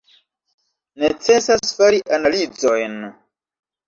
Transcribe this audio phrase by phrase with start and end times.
[1.03, 2.97] Necesas fari analizojn.